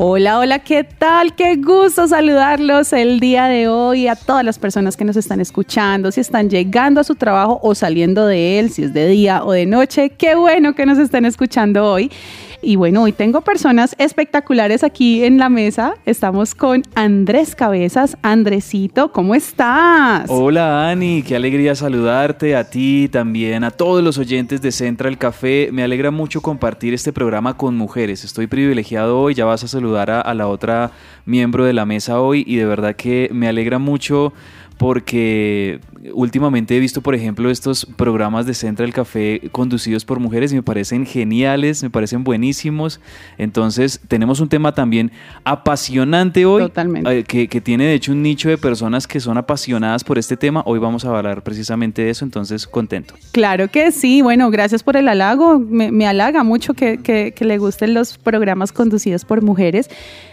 [0.00, 1.34] Hola, hola, ¿qué tal?
[1.34, 6.12] Qué gusto saludarlos el día de hoy a todas las personas que nos están escuchando,
[6.12, 9.50] si están llegando a su trabajo o saliendo de él, si es de día o
[9.50, 10.10] de noche.
[10.10, 12.12] Qué bueno que nos estén escuchando hoy.
[12.60, 15.94] Y bueno, hoy tengo personas espectaculares aquí en la mesa.
[16.06, 18.16] Estamos con Andrés Cabezas.
[18.22, 20.28] Andresito, ¿cómo estás?
[20.28, 25.68] Hola Ani, qué alegría saludarte a ti también, a todos los oyentes de Central Café.
[25.72, 28.24] Me alegra mucho compartir este programa con mujeres.
[28.24, 30.90] Estoy privilegiado hoy, ya vas a saludar a, a la otra
[31.26, 34.32] miembro de la mesa hoy y de verdad que me alegra mucho
[34.78, 35.80] porque
[36.14, 40.62] últimamente he visto, por ejemplo, estos programas de Central Café conducidos por mujeres y me
[40.62, 43.00] parecen geniales, me parecen buenísimos.
[43.36, 45.10] Entonces, tenemos un tema también
[45.44, 47.18] apasionante hoy, Totalmente.
[47.18, 50.36] eh, que, que tiene de hecho un nicho de personas que son apasionadas por este
[50.36, 50.62] tema.
[50.64, 53.14] Hoy vamos a hablar precisamente de eso, entonces contento.
[53.32, 54.22] Claro que sí.
[54.22, 55.58] Bueno, gracias por el halago.
[55.58, 59.90] Me, me halaga mucho que, que- que le gusten los programas conducidos por mujeres.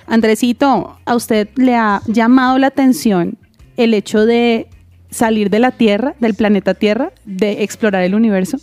[0.07, 3.38] Andresito, ¿a usted le ha llamado la atención
[3.77, 4.67] el hecho de
[5.09, 8.57] salir de la Tierra, del planeta Tierra, de explorar el universo?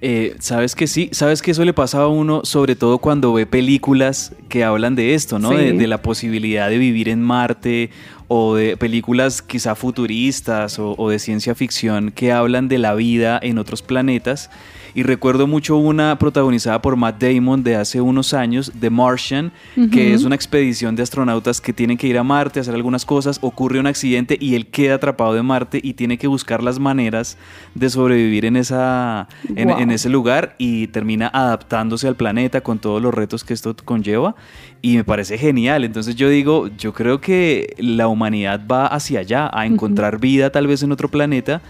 [0.00, 3.46] Eh, Sabes que sí, sabes que eso le pasa a uno, sobre todo cuando ve
[3.46, 5.50] películas que hablan de esto, ¿no?
[5.50, 5.56] Sí.
[5.56, 7.90] De, de la posibilidad de vivir en Marte
[8.28, 13.38] o de películas quizá futuristas o, o de ciencia ficción que hablan de la vida
[13.42, 14.50] en otros planetas.
[14.94, 19.52] Y recuerdo mucho una protagonizada por Matt Damon de hace unos años, The Martian,
[19.90, 23.04] que es una expedición de astronautas que tienen que ir a Marte a hacer algunas
[23.04, 26.78] cosas, ocurre un accidente y él queda atrapado de Marte y tiene que buscar las
[26.78, 27.36] maneras
[27.74, 29.80] de sobrevivir en, esa, en, Wow.
[29.80, 34.36] en ese lugar y termina adaptándose al planeta con todos los retos que esto conlleva
[34.80, 35.82] y me parece genial.
[35.84, 40.66] Entonces yo digo, yo creo que la humanidad va hacia allá, a encontrar vida tal
[40.66, 41.62] vez en otro planeta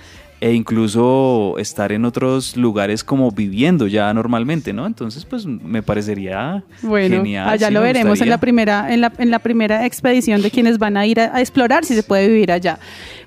[0.45, 4.87] e incluso estar en otros lugares como viviendo ya normalmente, ¿no?
[4.87, 7.49] Entonces pues me parecería Bueno, genial.
[7.49, 10.77] allá sí, lo veremos en la primera, en la, en la primera expedición de quienes
[10.77, 12.79] van a ir a, a explorar si se puede vivir allá.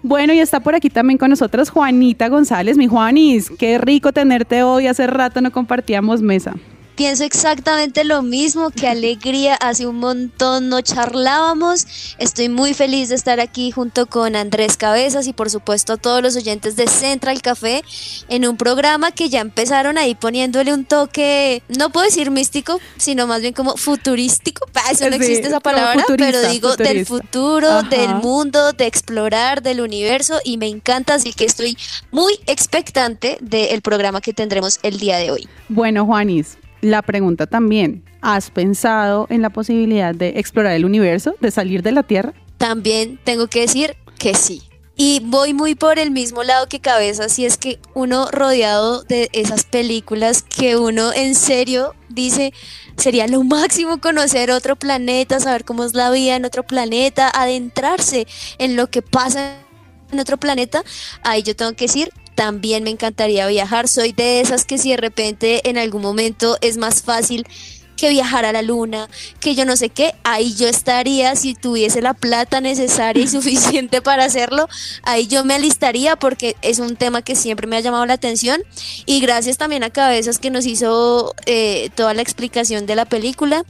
[0.03, 2.77] Bueno, y está por aquí también con nosotros Juanita González.
[2.77, 4.85] Mi Juanis, qué rico tenerte hoy.
[4.85, 6.53] Hace rato no compartíamos mesa.
[6.97, 11.85] Pienso exactamente lo mismo, qué alegría, hace un montón no charlábamos.
[12.17, 16.23] Estoy muy feliz de estar aquí junto con Andrés Cabezas y por supuesto a todos
[16.23, 17.83] los oyentes de Central Café
[18.29, 23.27] en un programa que ya empezaron ahí poniéndole un toque, no puedo decir místico, sino
[23.27, 24.65] más bien como futurístico.
[24.91, 27.89] Eso no existe esa palabra, pero digo del futuro, Ajá.
[27.89, 31.77] del mundo, de explorar, del universo y me encanta, así que estoy
[32.09, 35.47] muy expectante del programa que tendremos el día de hoy.
[35.69, 38.03] Bueno, Juanis, la pregunta también.
[38.21, 42.33] ¿Has pensado en la posibilidad de explorar el universo, de salir de la Tierra?
[42.57, 44.63] también tengo que decir que sí.
[44.99, 49.29] Y voy muy por el mismo lado que cabeza, si es que uno rodeado de
[49.31, 52.51] esas películas que uno en serio dice,
[52.97, 58.25] sería lo máximo conocer otro planeta, saber cómo es la vida en otro planeta, adentrarse
[58.57, 59.59] en lo que pasa
[60.11, 60.83] en otro planeta,
[61.21, 64.97] ahí yo tengo que decir, también me encantaría viajar, soy de esas que si de
[64.97, 67.47] repente en algún momento es más fácil
[67.95, 69.09] que viajar a la luna,
[69.39, 71.35] que yo no sé qué, ahí yo estaría.
[71.35, 74.69] Si tuviese la plata necesaria y suficiente para hacerlo,
[75.01, 78.61] ahí yo me alistaría porque es un tema que siempre me ha llamado la atención.
[79.07, 83.65] Y gracias también a Cabezas que nos hizo eh, toda la explicación de la película.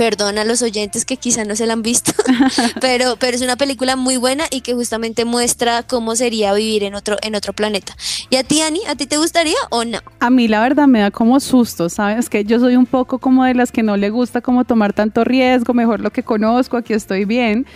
[0.00, 2.12] Perdón a los oyentes que quizá no se la han visto,
[2.80, 6.94] pero, pero es una película muy buena y que justamente muestra cómo sería vivir en
[6.94, 7.94] otro, en otro planeta.
[8.30, 9.98] ¿Y a ti, Ani, a ti te gustaría o no?
[10.20, 12.30] A mí la verdad me da como susto, ¿sabes?
[12.30, 15.22] Que yo soy un poco como de las que no le gusta como tomar tanto
[15.22, 17.66] riesgo, mejor lo que conozco, aquí estoy bien.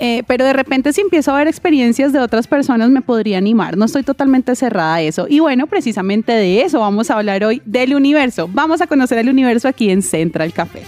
[0.00, 3.76] Eh, pero de repente si empiezo a ver experiencias de otras personas me podría animar.
[3.76, 5.26] No estoy totalmente cerrada a eso.
[5.28, 8.50] Y bueno, precisamente de eso vamos a hablar hoy, del universo.
[8.52, 10.82] Vamos a conocer el universo aquí en Central Café.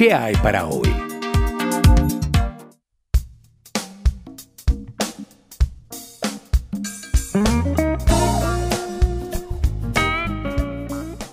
[0.00, 0.88] ¿Qué hay para hoy?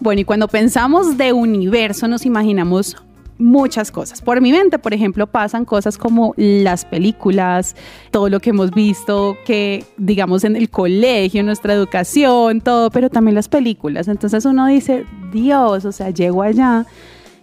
[0.02, 2.98] Bueno, y cuando pensamos de universo nos imaginamos
[3.38, 4.22] muchas cosas.
[4.22, 7.74] Por mi mente, por ejemplo, pasan cosas como las películas,
[8.12, 13.36] todo lo que hemos visto, que digamos en el colegio, nuestra educación, todo, pero también
[13.36, 14.10] las películas.
[14.10, 16.86] Entonces uno dice, Dios, o sea, llego allá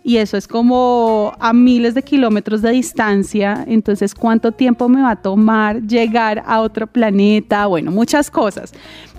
[0.04, 5.12] y eso es como a miles de kilómetros de distancia, entonces cuánto tiempo me va
[5.12, 8.74] a tomar llegar a otro planeta, bueno, muchas cosas.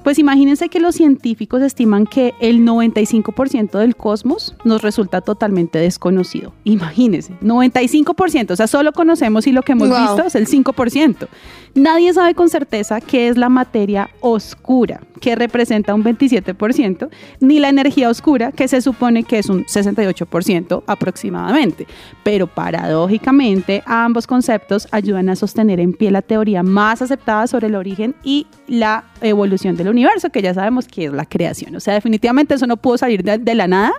[0.05, 6.53] Pues imagínense que los científicos estiman que el 95% del cosmos nos resulta totalmente desconocido.
[6.63, 11.27] Imagínense, 95%, o sea, solo conocemos y lo que hemos visto es el 5%.
[11.73, 17.09] Nadie sabe con certeza qué es la materia oscura, que representa un 27%,
[17.41, 21.87] ni la energía oscura, que se supone que es un 68% aproximadamente.
[22.23, 27.75] Pero paradójicamente, ambos conceptos ayudan a sostener en pie la teoría más aceptada sobre el
[27.75, 29.94] origen y la evolución del universo,
[30.31, 31.75] que ya sabemos que es la creación.
[31.75, 33.93] O sea, definitivamente eso no pudo salir de, la nada.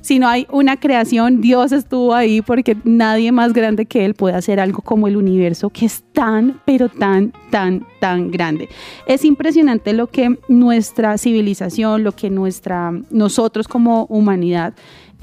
[0.00, 4.34] Si no hay una creación, Dios estuvo ahí porque nadie más grande que Él puede
[4.34, 8.68] hacer algo como el universo, que es tan, pero tan, tan, tan grande.
[9.06, 14.74] Es impresionante lo que nuestra civilización, lo que nuestra, nosotros como humanidad,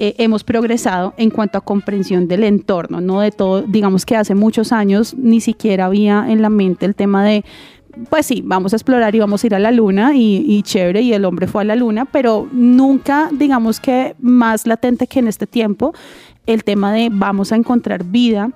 [0.02, 4.34] eh, hemos progresado en cuanto a comprensión del entorno, no de todo, digamos que hace
[4.34, 7.44] muchos años ni siquiera había en la mente el tema de
[8.08, 11.12] pues sí, vamos a explorar y vamos a ir a la luna y, chévere, y
[11.12, 15.46] el hombre fue a la luna, pero nunca, digamos que más latente que en este
[15.46, 15.94] tiempo,
[16.46, 18.50] el tema de vamos a encontrar vida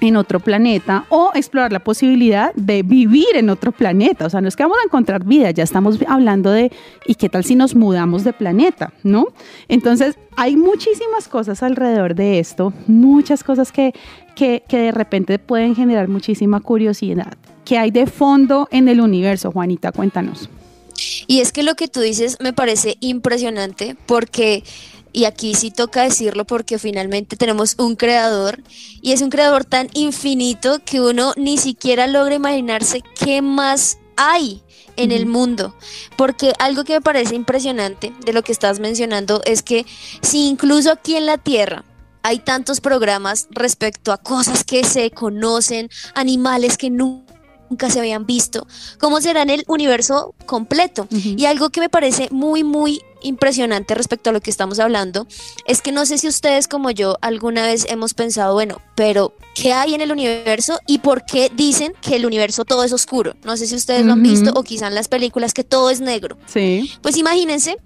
[0.00, 4.26] en otro planeta o explorar la posibilidad de vivir en otro planeta.
[4.26, 6.72] O sea, no es que vamos a encontrar vida, ya estamos hablando de,
[7.06, 8.92] ¿y qué tal si nos mudamos de planeta?
[9.02, 9.28] ¿No?
[9.68, 13.92] Entonces, hay muchísimas cosas alrededor de esto, muchas cosas que,
[14.34, 17.36] que, que de repente pueden generar muchísima curiosidad.
[17.64, 19.90] ¿Qué hay de fondo en el universo, Juanita?
[19.92, 20.48] Cuéntanos.
[21.26, 24.62] Y es que lo que tú dices me parece impresionante porque,
[25.12, 28.62] y aquí sí toca decirlo porque finalmente tenemos un creador
[29.00, 34.62] y es un creador tan infinito que uno ni siquiera logra imaginarse qué más hay
[34.96, 35.74] en el mundo.
[36.16, 39.86] Porque algo que me parece impresionante de lo que estás mencionando es que
[40.22, 41.84] si incluso aquí en la Tierra
[42.22, 47.33] hay tantos programas respecto a cosas que se conocen, animales que nunca
[47.70, 48.66] nunca se habían visto,
[48.98, 51.08] cómo será en el universo completo.
[51.10, 55.26] Y algo que me parece muy, muy impresionante respecto a lo que estamos hablando
[55.66, 59.72] es que no sé si ustedes como yo alguna vez hemos pensado, bueno, pero ¿qué
[59.72, 63.34] hay en el universo y por qué dicen que el universo todo es oscuro?
[63.44, 66.00] No sé si ustedes lo han visto o quizá en las películas que todo es
[66.00, 66.36] negro.
[66.46, 66.92] Sí.
[67.02, 67.78] Pues imagínense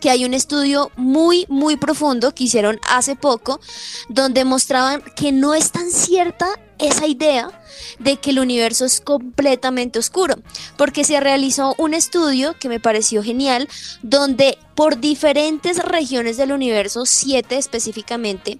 [0.00, 3.60] que hay un estudio muy, muy profundo que hicieron hace poco,
[4.08, 6.46] donde mostraban que no es tan cierta
[6.78, 7.50] esa idea
[7.98, 10.36] de que el universo es completamente oscuro,
[10.76, 13.68] porque se realizó un estudio que me pareció genial,
[14.02, 18.58] donde por diferentes regiones del universo, siete específicamente,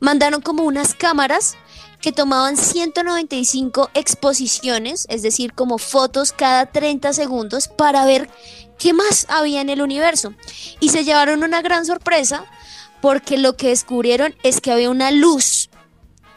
[0.00, 1.56] mandaron como unas cámaras
[2.00, 8.30] que tomaban 195 exposiciones, es decir, como fotos cada 30 segundos para ver
[8.78, 10.32] qué más había en el universo.
[10.80, 12.44] Y se llevaron una gran sorpresa
[13.00, 15.57] porque lo que descubrieron es que había una luz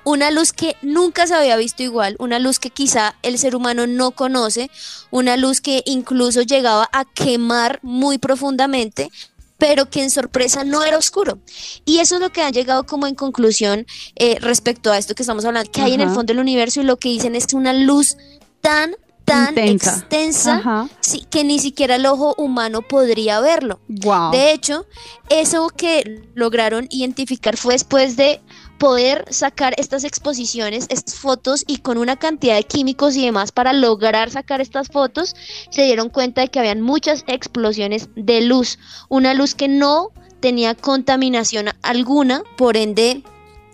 [0.03, 3.87] una luz que nunca se había visto igual, una luz que quizá el ser humano
[3.87, 4.69] no conoce,
[5.11, 9.11] una luz que incluso llegaba a quemar muy profundamente,
[9.57, 11.37] pero que en sorpresa no era oscuro.
[11.85, 15.21] Y eso es lo que han llegado como en conclusión eh, respecto a esto que
[15.23, 17.55] estamos hablando, que hay en el fondo del universo y lo que dicen es que
[17.55, 18.17] una luz
[18.61, 20.89] tan tan extensa
[21.29, 23.79] que ni siquiera el ojo humano podría verlo.
[23.87, 24.85] De hecho,
[25.29, 28.41] eso que lograron identificar fue después de
[28.81, 33.73] poder sacar estas exposiciones, estas fotos y con una cantidad de químicos y demás para
[33.73, 35.35] lograr sacar estas fotos,
[35.69, 40.09] se dieron cuenta de que habían muchas explosiones de luz, una luz que no
[40.39, 43.21] tenía contaminación alguna, por ende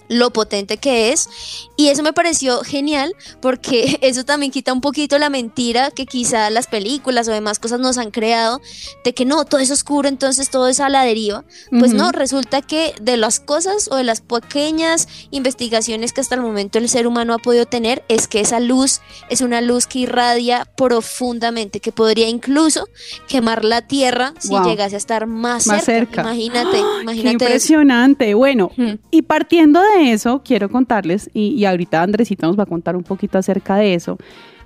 [0.09, 1.29] lo potente que es.
[1.75, 6.49] Y eso me pareció genial porque eso también quita un poquito la mentira que quizá
[6.49, 8.61] las películas o demás cosas nos han creado
[9.03, 11.43] de que no, todo es oscuro, entonces todo es a la deriva.
[11.69, 16.41] Pues no, resulta que de las cosas o de las pequeñas investigaciones que hasta el
[16.41, 19.99] momento el ser humano ha podido tener es que esa luz es una luz que
[19.99, 22.87] irradia profundamente, que podría incluso
[23.27, 26.21] quemar la Tierra si llegase a estar más, cerca.
[26.21, 27.45] Imagínate, imagínate.
[27.45, 28.33] impresionante.
[28.33, 28.71] Bueno,
[29.11, 33.37] y partiendo de eso, quiero contarles, y, ahorita Andresita nos va a contar un poquito
[33.37, 34.17] acerca de eso,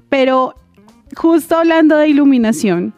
[0.09, 0.55] pero
[1.15, 2.93] justo hablando de iluminación,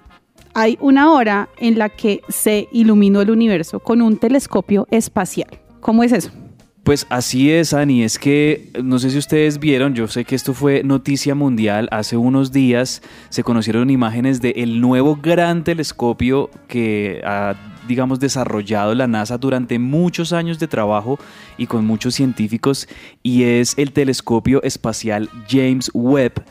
[0.54, 5.50] hay una hora en la que se iluminó el universo con un telescopio espacial.
[5.80, 6.32] ¿Cómo es eso?
[6.84, 8.04] Pues así es, Ani.
[8.04, 11.88] Es que no sé si ustedes vieron, yo sé que esto fue noticia mundial.
[11.92, 17.56] Hace unos días se conocieron imágenes del nuevo gran telescopio que ha
[17.88, 21.20] digamos, desarrollado la NASA durante muchos años de trabajo
[21.58, 22.88] y con muchos científicos,
[23.22, 26.44] y es el telescopio espacial James Webb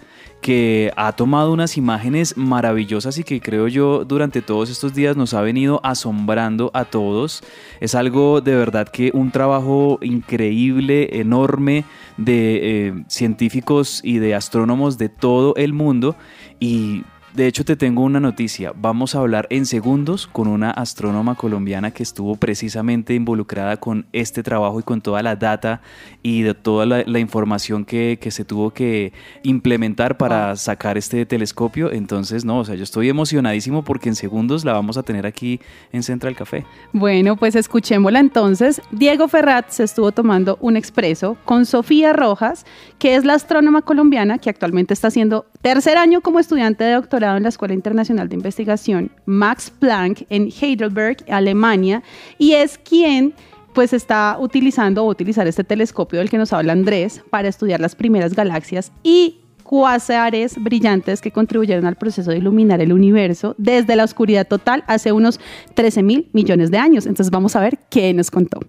[0.42, 5.34] que ha tomado unas imágenes maravillosas y que creo yo durante todos estos días nos
[5.34, 7.42] ha venido asombrando a todos.
[7.80, 11.84] Es algo de verdad que un trabajo increíble, enorme
[12.16, 16.16] de eh, científicos y de astrónomos de todo el mundo
[16.58, 18.74] y de hecho, te tengo una noticia.
[18.76, 24.42] Vamos a hablar en segundos con una astrónoma colombiana que estuvo precisamente involucrada con este
[24.42, 25.80] trabajo y con toda la data
[26.22, 31.90] y de toda la, información que, se tuvo que implementar para sacar este telescopio.
[31.90, 35.58] Entonces, no, o sea, yo estoy emocionadísimo porque en segundos la vamos a tener aquí
[35.90, 36.66] en Central Café.
[36.92, 38.82] Bueno, pues escuchémosla entonces.
[38.90, 42.66] Diego Ferrat se estuvo tomando un expreso con Sofía Rojas,
[42.98, 47.21] que es la astrónoma colombiana que actualmente está haciendo tercer año como estudiante de doctorado
[47.22, 52.02] en la Escuela Internacional de Investigación Max Planck en Heidelberg, Alemania,
[52.38, 53.34] y es quien
[53.72, 57.94] pues está utilizando o utilizar este telescopio del que nos habla Andrés para estudiar las
[57.94, 64.04] primeras galaxias y cuásares brillantes que contribuyeron al proceso de iluminar el universo desde la
[64.04, 65.40] oscuridad total hace unos
[65.74, 67.06] 13 mil millones de años.
[67.06, 68.60] Entonces vamos a ver qué nos contó.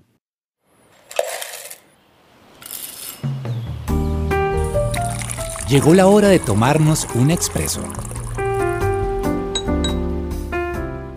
[5.70, 7.82] Llegó la hora de tomarnos un expreso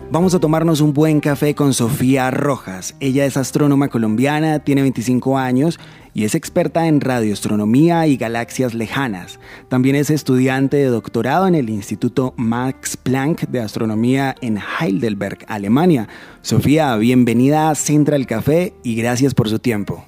[0.09, 2.95] Vamos a tomarnos un buen café con Sofía Rojas.
[3.01, 5.81] Ella es astrónoma colombiana, tiene 25 años
[6.13, 9.37] y es experta en radioastronomía y galaxias lejanas.
[9.67, 16.07] También es estudiante de doctorado en el Instituto Max Planck de Astronomía en Heidelberg, Alemania.
[16.39, 20.05] Sofía, bienvenida a Central Café y gracias por su tiempo.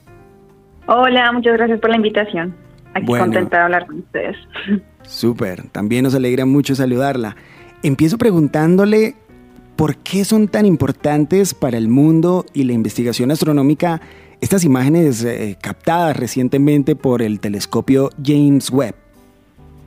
[0.88, 2.56] Hola, muchas gracias por la invitación.
[2.94, 4.38] Aquí contenta de hablar con ustedes.
[5.02, 7.36] Súper, también nos alegra mucho saludarla.
[7.84, 9.16] Empiezo preguntándole
[9.80, 14.02] ¿Por qué son tan importantes para el mundo y la investigación astronómica
[14.42, 18.96] estas imágenes eh, captadas recientemente por el telescopio James Webb?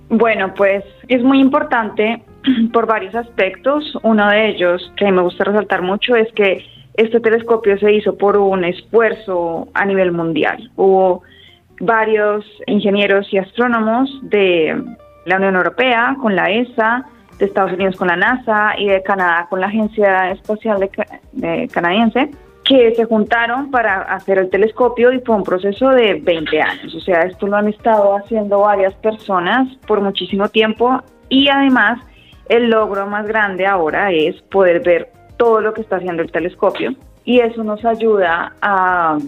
[0.08, 2.22] Bueno, pues es muy importante
[2.72, 3.84] por varios aspectos.
[4.02, 8.38] Uno de ellos que me gusta resaltar mucho es que este telescopio se hizo por
[8.38, 10.70] un esfuerzo a nivel mundial.
[10.74, 11.20] Hubo
[11.80, 14.74] varios ingenieros y astrónomos de
[15.26, 17.04] la Unión Europea con la ESA,
[17.42, 20.88] de Estados Unidos con la NASA y de Canadá con la Agencia Espacial
[21.32, 22.30] de, Canadiense,
[22.64, 26.94] que se juntaron para hacer el telescopio y fue un proceso de 20 años.
[26.94, 31.98] O sea, esto lo han estado haciendo varias personas por muchísimo tiempo y además
[32.48, 36.94] el logro más grande ahora es poder ver todo lo que está haciendo el telescopio
[37.24, 39.18] y eso nos ayuda a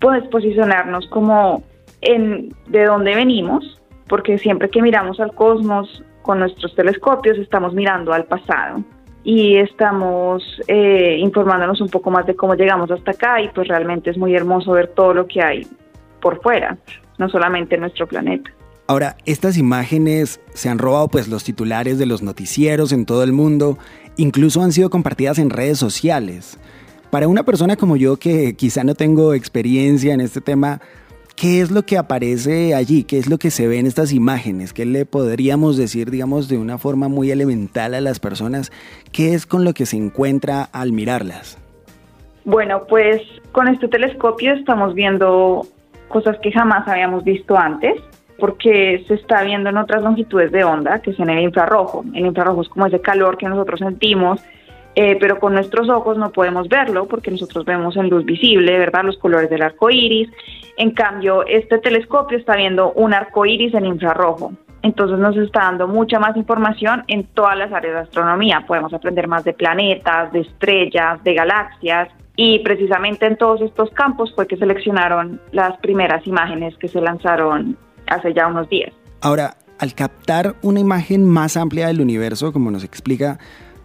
[0.00, 1.62] pues, posicionarnos como
[2.00, 8.12] en de dónde venimos, porque siempre que miramos al cosmos con nuestros telescopios estamos mirando
[8.12, 8.84] al pasado
[9.24, 14.10] y estamos eh, informándonos un poco más de cómo llegamos hasta acá y pues realmente
[14.10, 15.66] es muy hermoso ver todo lo que hay
[16.22, 16.78] por fuera,
[17.18, 18.48] no solamente en nuestro planeta.
[18.86, 23.32] Ahora, estas imágenes se han robado pues los titulares de los noticieros en todo el
[23.32, 23.76] mundo,
[24.16, 26.60] incluso han sido compartidas en redes sociales.
[27.10, 30.80] Para una persona como yo que quizá no tengo experiencia en este tema,
[31.36, 33.04] ¿Qué es lo que aparece allí?
[33.04, 34.72] ¿Qué es lo que se ve en estas imágenes?
[34.72, 38.70] ¿Qué le podríamos decir, digamos, de una forma muy elemental a las personas?
[39.12, 41.58] ¿Qué es con lo que se encuentra al mirarlas?
[42.44, 43.22] Bueno, pues
[43.52, 45.66] con este telescopio estamos viendo
[46.08, 48.00] cosas que jamás habíamos visto antes,
[48.38, 52.04] porque se está viendo en otras longitudes de onda, que es en el infrarrojo.
[52.14, 54.40] El infrarrojo es como ese calor que nosotros sentimos
[54.96, 59.04] eh, pero con nuestros ojos no podemos verlo porque nosotros vemos en luz visible, ¿verdad?
[59.04, 60.28] Los colores del arco iris.
[60.80, 64.54] En cambio, este telescopio está viendo un arco iris en infrarrojo.
[64.80, 68.64] Entonces nos está dando mucha más información en todas las áreas de astronomía.
[68.66, 72.08] Podemos aprender más de planetas, de estrellas, de galaxias.
[72.34, 77.76] Y precisamente en todos estos campos fue que seleccionaron las primeras imágenes que se lanzaron
[78.06, 78.94] hace ya unos días.
[79.20, 83.38] Ahora, al captar una imagen más amplia del universo, como nos explica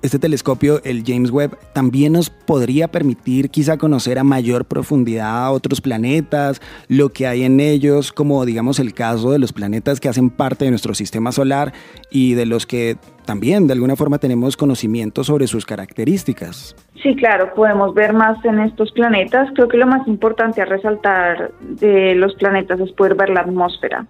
[0.06, 5.52] este telescopio, el James Webb, también nos podría permitir quizá conocer a mayor profundidad a
[5.52, 10.10] otros planetas, lo que hay en ellos, como digamos el caso de los planetas que
[10.10, 11.74] hacen parte de nuestro sistema solar
[12.10, 16.76] y de los que también de alguna forma tenemos conocimiento sobre sus características.
[17.02, 19.50] Sí, claro, podemos ver más en estos planetas.
[19.56, 24.06] Creo que lo más importante a resaltar de los planetas es poder ver la atmósfera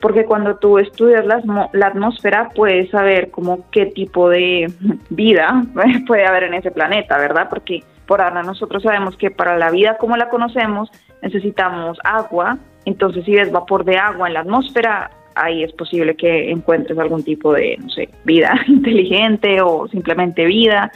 [0.00, 4.70] porque cuando tú estudias la, atmósfera puedes saber como qué tipo de
[5.10, 5.64] vida
[6.06, 7.48] puede haber en ese planeta, ¿verdad?
[7.48, 10.90] Porque por ahora nosotros sabemos que para la vida como la conocemos
[11.22, 16.50] necesitamos agua, entonces si ves vapor de agua en la atmósfera, ahí es posible que
[16.50, 20.90] encuentres algún tipo de, no sé, vida inteligente o simplemente vida.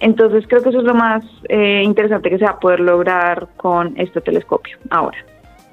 [0.00, 3.48] Entonces creo que eso es lo más eh, interesante que se va a poder lograr
[3.56, 5.16] con este telescopio ahora.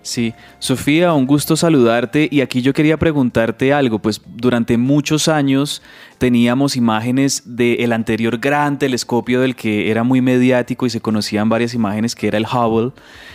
[0.04, 2.28] Sí, Sofía, un gusto saludarte.
[2.30, 5.82] Y aquí yo quería preguntarte algo, pues durante muchos años
[6.18, 11.74] teníamos imágenes del anterior gran telescopio del que era muy mediático y se conocían varias
[11.74, 12.92] imágenes que era el Hubble,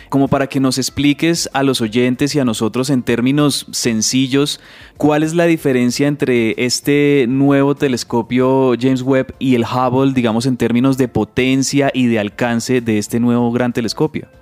[0.09, 4.59] como para que nos expliques a los oyentes y a nosotros en términos sencillos
[4.97, 10.57] cuál es la diferencia entre este nuevo telescopio James Webb y el Hubble, digamos en
[10.57, 14.38] términos de potencia y de alcance de este nuevo gran telescopio.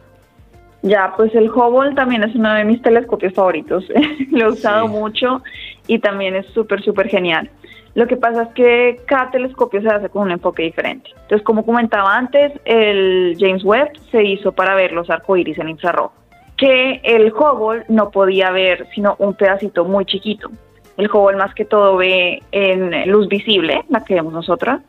[0.84, 3.86] Ya, pues el Hubble también es uno de mis telescopios favoritos.
[4.32, 5.42] Lo he usado mucho
[5.88, 7.50] y también es súper, súper genial.
[7.96, 11.10] Lo que pasa es que cada telescopio se hace con un enfoque diferente.
[11.14, 16.14] Entonces, como comentaba antes, el James Webb se hizo para ver los arcoíris en infrarrojo,
[16.58, 20.52] que el Hubble no podía ver sino un pedacito muy chiquito.
[20.96, 24.82] El Hubble más que todo ve en luz visible, la que vemos nosotras,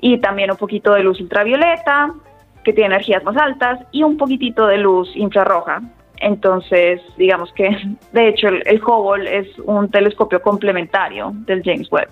[0.00, 2.14] y también un poquito de luz ultravioleta,
[2.64, 5.82] que tiene energías más altas, y un poquitito de luz infrarroja.
[6.18, 7.68] Entonces, digamos que,
[8.12, 12.08] de hecho, el, el Hubble es un telescopio complementario del James Webb.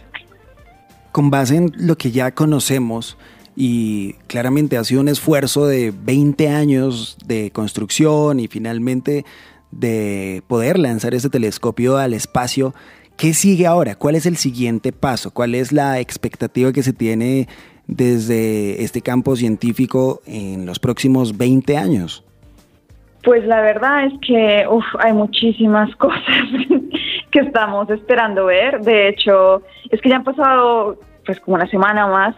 [1.10, 3.18] Con base en lo que ya conocemos,
[3.54, 9.24] y claramente ha sido un esfuerzo de 20 años de construcción y finalmente
[9.70, 12.74] de poder lanzar ese telescopio al espacio.
[13.16, 13.94] ¿Qué sigue ahora?
[13.94, 15.30] ¿Cuál es el siguiente paso?
[15.32, 17.46] ¿Cuál es la expectativa que se tiene
[17.86, 22.24] desde este campo científico en los próximos 20 años?
[23.22, 24.66] Pues la verdad es que
[24.98, 26.22] hay muchísimas cosas
[27.30, 28.80] que estamos esperando ver.
[28.80, 32.36] De hecho, es que ya han pasado pues como una semana más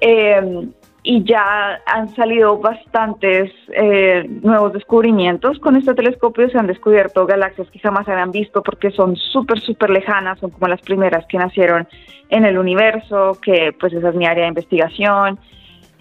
[0.00, 0.68] eh,
[1.04, 6.48] y ya han salido bastantes eh, nuevos descubrimientos con este telescopio.
[6.48, 10.68] Se han descubierto galaxias que jamás habían visto porque son súper, súper lejanas, son como
[10.68, 11.88] las primeras que nacieron
[12.28, 15.38] en el universo, que pues esa es mi área de investigación.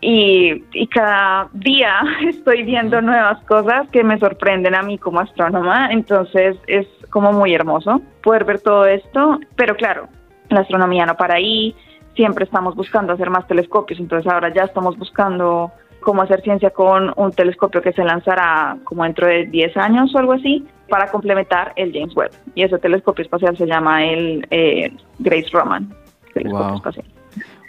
[0.04, 5.90] Y, y, cada día estoy viendo nuevas cosas que me sorprenden a mí como astrónoma,
[5.92, 10.08] entonces es como muy hermoso poder ver todo esto, pero claro,
[10.50, 11.76] la astronomía no para ahí,
[12.16, 17.14] siempre estamos buscando hacer más telescopios, entonces ahora ya estamos buscando cómo hacer ciencia con
[17.16, 21.72] un telescopio que se lanzará como dentro de 10 años o algo así, para complementar
[21.76, 22.32] el James Webb.
[22.56, 25.94] Y ese telescopio espacial se llama el eh, Grace Roman.
[26.34, 26.76] Telescopio Wow.
[26.76, 27.06] espacial.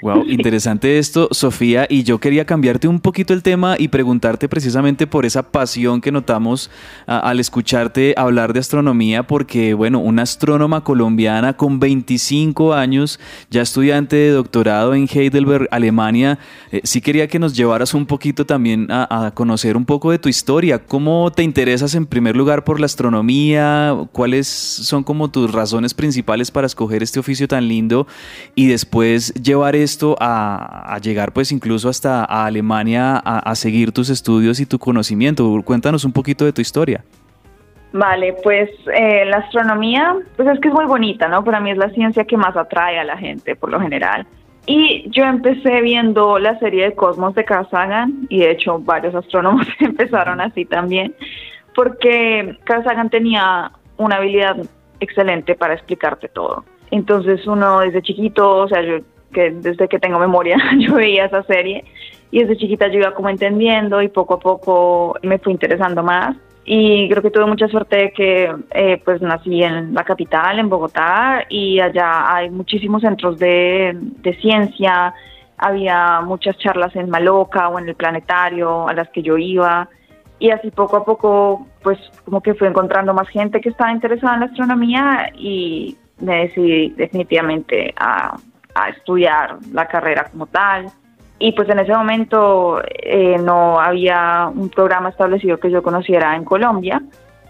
[0.03, 1.87] Wow, interesante esto, Sofía.
[1.89, 6.11] Y yo quería cambiarte un poquito el tema y preguntarte precisamente por esa pasión que
[6.11, 6.71] notamos
[7.07, 13.63] a- al escucharte hablar de astronomía, porque, bueno, una astrónoma colombiana con 25 años, ya
[13.63, 16.41] estudiante de doctorado en Heidelberg, Alemania,
[16.73, 20.19] eh, sí quería que nos llevaras un poquito también a, a conocer un poco de
[20.19, 20.81] tu historia.
[20.85, 23.95] ¿Cómo te interesas en primer lugar por la astronomía?
[24.11, 28.09] ¿Cuáles son como tus razones principales para escoger este oficio tan lindo?
[28.57, 33.93] Y después llevar esto a, a llegar pues incluso hasta a Alemania a, a seguir
[33.93, 35.61] tus estudios y tu conocimiento.
[35.65, 37.05] Cuéntanos un poquito de tu historia.
[37.93, 41.45] Vale, pues eh, la astronomía, pues es que es muy bonita, ¿no?
[41.45, 44.27] Para mí es la ciencia que más atrae a la gente por lo general.
[44.65, 49.15] Y yo empecé viendo la serie de Cosmos de Carl Sagan, y de hecho varios
[49.15, 51.15] astrónomos empezaron así también,
[51.75, 54.57] porque Carl Sagan tenía una habilidad
[55.01, 56.65] excelente para explicarte todo.
[56.91, 59.01] Entonces uno desde chiquito, o sea, yo
[59.33, 61.85] que desde que tengo memoria, yo veía esa serie
[62.31, 66.37] y desde chiquita yo iba como entendiendo y poco a poco me fui interesando más.
[66.65, 70.69] Y creo que tuve mucha suerte de que eh, pues nací en la capital, en
[70.69, 75.13] Bogotá, y allá hay muchísimos centros de, de ciencia,
[75.59, 79.89] había muchas charlas en Maloca o en el planetario a las que yo iba,
[80.39, 84.35] y así poco a poco pues como que fui encontrando más gente que estaba interesada
[84.35, 88.37] en la astronomía y me decidí definitivamente a,
[88.75, 90.91] a estudiar la carrera como tal
[91.45, 96.45] y pues en ese momento eh, no había un programa establecido que yo conociera en
[96.45, 97.03] Colombia,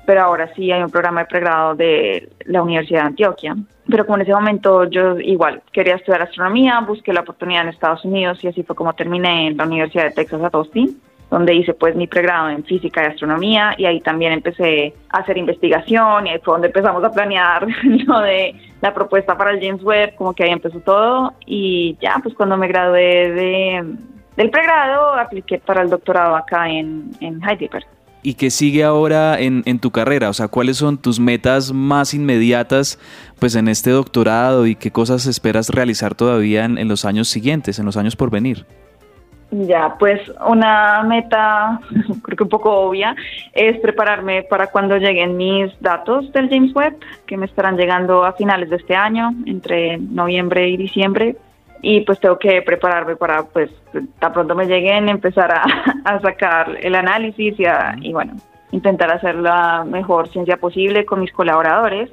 [0.06, 3.54] pero ahora sí hay un programa de pregrado de la Universidad de Antioquia.
[3.86, 8.02] Pero como en ese momento yo igual quería estudiar astronomía, busqué la oportunidad en Estados
[8.06, 10.98] Unidos y así fue como terminé en la Universidad de Texas at Austin,
[11.32, 15.38] donde hice pues mi pregrado en física y astronomía y ahí también empecé a hacer
[15.38, 17.66] investigación y ahí fue donde empezamos a planear
[18.06, 22.20] lo de la propuesta para el James Webb, como que ahí empezó todo y ya
[22.22, 23.94] pues cuando me gradué de,
[24.36, 27.86] del pregrado apliqué para el doctorado acá en, en Heidelberg.
[28.22, 30.28] ¿Y qué sigue ahora en, en, tu carrera?
[30.28, 32.98] O sea, ¿cuáles son tus metas más inmediatas
[33.38, 37.78] pues en este doctorado y qué cosas esperas realizar todavía en, en los años siguientes,
[37.78, 38.66] en los años por venir?
[39.54, 41.78] Ya, pues una meta,
[42.22, 43.14] creo que un poco obvia,
[43.52, 48.32] es prepararme para cuando lleguen mis datos del James Webb, que me estarán llegando a
[48.32, 51.36] finales de este año, entre noviembre y diciembre.
[51.82, 53.68] y pues tengo que prepararme para pues
[54.20, 55.64] tan pronto me lleguen empezar a,
[56.04, 58.34] a sacar el análisis y, a- y bueno,
[58.70, 62.08] intentar hacer la mejor ciencia posible con mis colaboradores.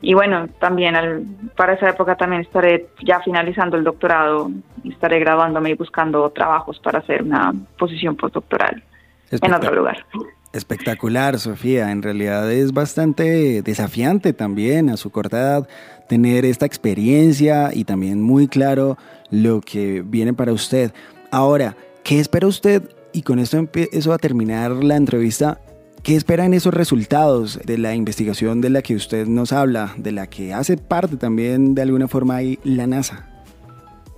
[0.00, 1.24] Y bueno, también al-
[1.56, 4.50] para esa época también estaré ya finalizando el doctorado
[4.84, 8.82] y estaré graduándome y buscando trabajos para hacer una posición postdoctoral
[9.30, 10.04] en otro lugar.
[10.52, 11.90] Espectacular, Sofía.
[11.90, 15.68] En realidad es bastante desafiante también a su corta edad
[16.08, 18.96] tener esta experiencia y también muy claro
[19.30, 20.92] lo que viene para usted.
[21.30, 22.82] Ahora, ¿qué espera usted?
[23.12, 25.60] Y con esto empiezo a terminar la entrevista.
[26.08, 30.26] ¿Qué esperan esos resultados de la investigación de la que usted nos habla, de la
[30.26, 33.28] que hace parte también de alguna forma ahí la NASA?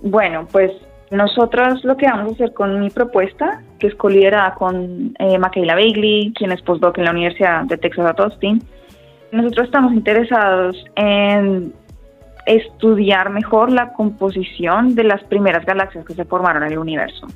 [0.01, 0.71] Bueno, pues
[1.09, 5.75] nosotros lo que vamos a hacer con mi propuesta, que es coliderada con eh, Michaela
[5.75, 8.63] Bailey, quien es postdoc en la Universidad de Texas at Austin,
[9.33, 11.73] nosotros estamos interesados en
[12.45, 17.27] estudiar mejor la composición de las primeras galaxias que se formaron en el universo.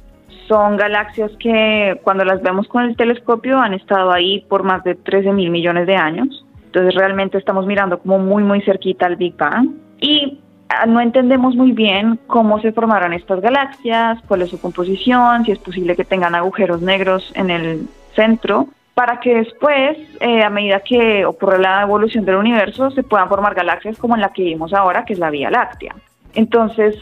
[0.48, 4.96] Son galaxias que cuando las vemos con el telescopio han estado ahí por más de
[4.96, 6.46] 13 mil millones de años.
[6.66, 11.56] Entonces realmente estamos mirando como muy muy cerquita al Big Bang y ah, no entendemos
[11.56, 16.04] muy bien cómo se formaron estas galaxias, cuál es su composición, si es posible que
[16.04, 21.82] tengan agujeros negros en el centro, para que después, eh, a medida que ocurre la
[21.82, 25.20] evolución del universo, se puedan formar galaxias como en la que vimos ahora, que es
[25.20, 25.96] la Vía Láctea.
[26.34, 26.96] Entonces,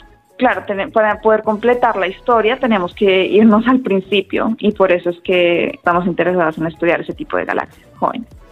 [0.44, 5.20] claro, para poder completar la historia tenemos que irnos al principio y por eso es
[5.22, 7.93] que estamos interesados en estudiar ese tipo de galaxias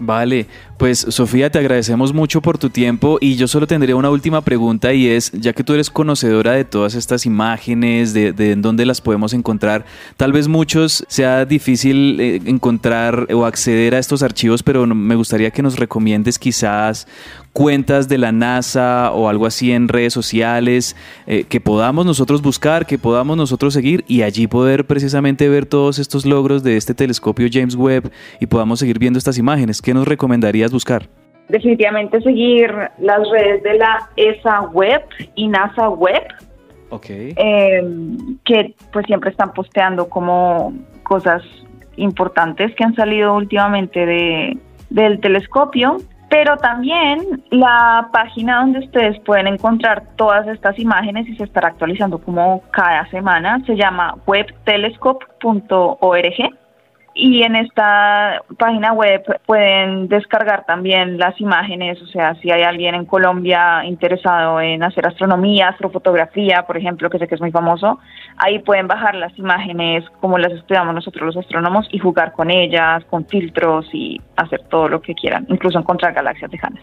[0.04, 0.48] Vale,
[0.80, 4.94] pues Sofía, te agradecemos mucho por tu tiempo y yo solo tendría una última pregunta
[4.94, 9.00] y es, ya que tú eres conocedora de todas estas imágenes, de, de dónde las
[9.00, 9.86] podemos encontrar,
[10.18, 15.52] tal vez muchos sea difícil eh, encontrar o acceder a estos archivos, pero me gustaría
[15.52, 17.06] que nos recomiendes quizás
[17.54, 20.96] cuentas de la NASA o algo así en redes sociales
[21.28, 26.00] eh, que podamos nosotros buscar, que podamos nosotros seguir y allí poder precisamente ver todos
[26.00, 29.41] estos logros de este telescopio James Webb y podamos seguir viendo estas imágenes.
[29.82, 31.04] ¿Qué nos recomendarías buscar?
[31.50, 35.04] Definitivamente seguir las redes de la ESA Web
[35.36, 36.24] y NASA Web,
[36.90, 37.06] Ok.
[37.10, 37.84] eh,
[38.46, 40.74] que pues siempre están posteando como
[41.04, 41.44] cosas
[41.98, 44.58] importantes que han salido últimamente de,
[44.90, 45.98] del telescopio,
[46.30, 52.18] pero también la página donde ustedes pueden encontrar todas estas imágenes y se estará actualizando
[52.20, 56.61] como cada semana se llama webtelescope.org
[57.14, 62.96] y en esta página web pueden descargar también las imágenes, o sea, si hay alguien
[62.96, 68.00] en Colombia interesado en hacer astronomía, astrofotografía, por ejemplo, que sé que es muy famoso,
[68.38, 73.04] ahí pueden bajar las imágenes como las estudiamos nosotros los astrónomos y jugar con ellas,
[73.10, 76.82] con filtros y hacer todo lo que quieran, incluso encontrar galaxias lejanas.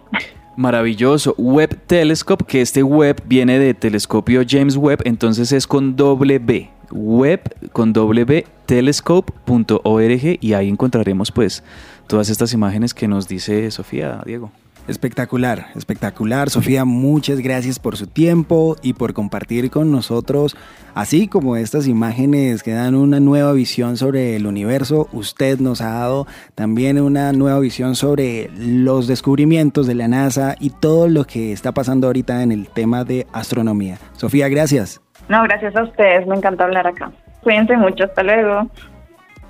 [0.57, 1.35] Maravilloso.
[1.39, 6.78] Webb Telescope, que este web viene de telescopio James Webb, entonces es con doble B.
[6.91, 11.63] Web con doble B, telescope.org y ahí encontraremos pues
[12.07, 14.51] todas estas imágenes que nos dice Sofía, Diego.
[14.89, 16.49] Espectacular, espectacular.
[16.49, 20.57] Sofía, muchas gracias por su tiempo y por compartir con nosotros,
[20.95, 25.07] así como estas imágenes que dan una nueva visión sobre el universo.
[25.13, 30.71] Usted nos ha dado también una nueva visión sobre los descubrimientos de la NASA y
[30.71, 33.99] todo lo que está pasando ahorita en el tema de astronomía.
[34.17, 35.03] Sofía, gracias.
[35.29, 37.11] No, gracias a ustedes, me encanta hablar acá.
[37.43, 38.69] Cuídense mucho, hasta luego.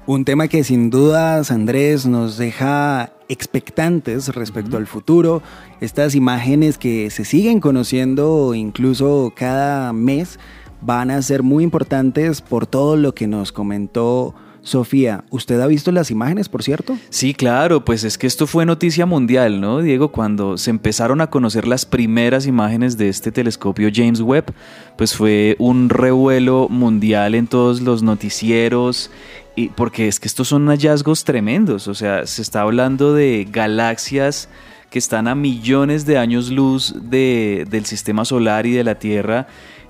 [0.07, 5.43] Un tema que sin dudas, Andrés, nos deja expectantes respecto al futuro.
[5.81, 10.41] Estas imágenes que se siguen conociendo incluso cada mes
[10.81, 14.35] van a ser muy importantes por todo lo que nos comentó
[14.68, 15.24] Sofía.
[15.31, 16.96] ¿Usted ha visto las imágenes, por cierto?
[17.11, 20.12] Sí, claro, pues es que esto fue noticia mundial, ¿no, Diego?
[20.12, 24.52] Cuando se empezaron a conocer las primeras imágenes de este telescopio James Webb,
[24.96, 29.11] pues fue un revuelo mundial en todos los noticieros,
[29.57, 34.48] y porque es que estos son hallazgos tremendos, o sea, se está hablando de galaxias
[34.90, 39.46] que están a millones de años luz de, del sistema solar y de la Tierra.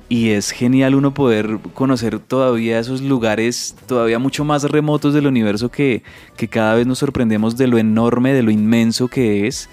[0.09, 5.71] Y es genial uno poder conocer todavía esos lugares todavía mucho más remotos del universo
[5.71, 6.03] que,
[6.37, 9.69] que cada vez nos sorprendemos de lo enorme, de lo inmenso que es.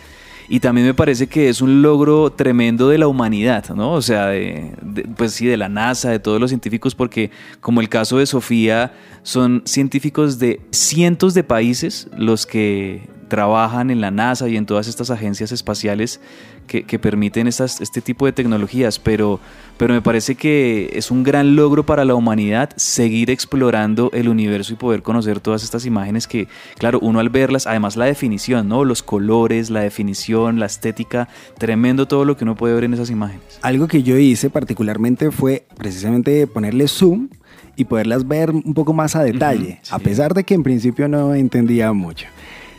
[0.48, 3.94] Y también me parece que es un logro tremendo de la humanidad, ¿no?
[3.94, 4.74] O sea, de,
[5.16, 8.94] pues sí, de la NASA, de todos los científicos, porque como el caso de Sofía,
[9.24, 14.88] son científicos de cientos de países los que trabajan en la NASA y en todas
[14.88, 16.22] estas agencias espaciales
[16.68, 19.40] que, que permiten estas, este tipo de tecnologías, pero,
[19.78, 24.74] pero me parece que es un gran logro para la humanidad seguir explorando el universo
[24.74, 26.48] y poder conocer todas estas imágenes que,
[26.78, 28.84] claro, uno al verlas, además la definición, ¿no?
[28.84, 33.10] Los colores, la definición, la estética, tremendo todo lo que uno puede ver en esas
[33.10, 33.60] imágenes.
[33.62, 37.30] Algo que yo hice particularmente fue precisamente ponerle zoom
[37.76, 41.34] y poderlas ver un poco más a detalle, a pesar de que en principio no
[41.36, 42.28] entendía mucho.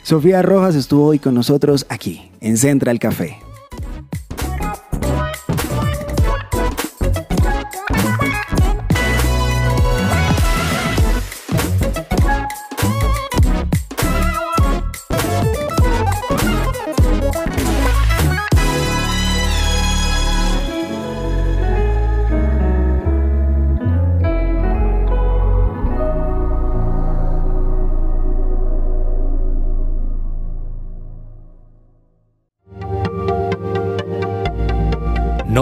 [0.03, 3.39] Sofía Rojas estuvo hoy con nosotros aquí, en Central Café.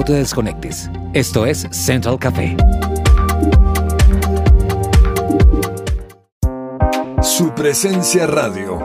[0.04, 0.90] Te desconectes.
[1.14, 2.56] Esto es Central Café.
[7.22, 8.78] Su presencia radio.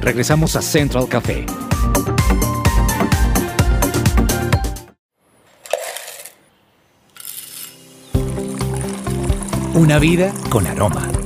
[0.00, 1.44] Regresamos a Central Café.
[9.74, 11.21] Una vida con aroma.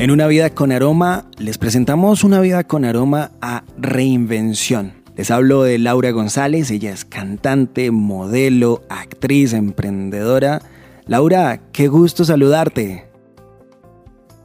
[0.00, 4.92] En Una Vida con Aroma les presentamos Una Vida con Aroma a Reinvención.
[5.16, 10.62] Les hablo de Laura González, ella es cantante, modelo, actriz, emprendedora.
[11.06, 13.08] Laura, qué gusto saludarte.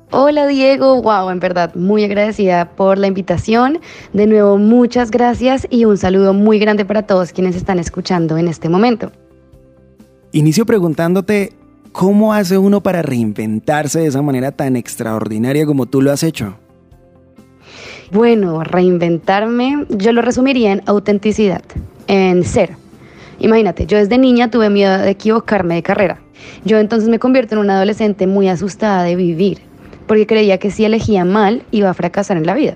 [0.09, 3.79] Hola Diego, wow, en verdad muy agradecida por la invitación.
[4.11, 8.47] De nuevo, muchas gracias y un saludo muy grande para todos quienes están escuchando en
[8.47, 9.11] este momento.
[10.31, 11.53] Inicio preguntándote,
[11.93, 16.57] ¿cómo hace uno para reinventarse de esa manera tan extraordinaria como tú lo has hecho?
[18.11, 21.63] Bueno, reinventarme, yo lo resumiría en autenticidad,
[22.07, 22.71] en ser.
[23.39, 26.19] Imagínate, yo desde niña tuve miedo de equivocarme de carrera.
[26.65, 29.59] Yo entonces me convierto en una adolescente muy asustada de vivir,
[30.05, 32.75] porque creía que si elegía mal iba a fracasar en la vida.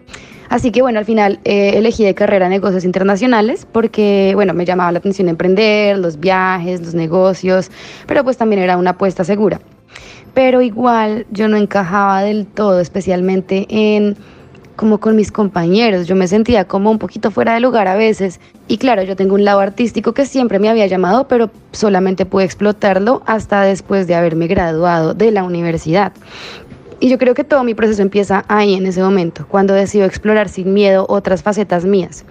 [0.49, 4.91] Así que bueno, al final eh, elegí de carrera negocios internacionales porque, bueno, me llamaba
[4.91, 7.69] la atención emprender, los viajes, los negocios,
[8.05, 9.59] pero pues también era una apuesta segura.
[10.33, 14.15] Pero igual yo no encajaba del todo, especialmente en
[14.77, 16.07] como con mis compañeros.
[16.07, 18.39] Yo me sentía como un poquito fuera de lugar a veces.
[18.69, 22.45] Y claro, yo tengo un lado artístico que siempre me había llamado, pero solamente pude
[22.45, 26.13] explotarlo hasta después de haberme graduado de la universidad.
[26.99, 30.49] Y yo creo que todo mi proceso empieza ahí en ese momento, cuando decido explorar
[30.49, 32.25] sin miedo otras facetas mías.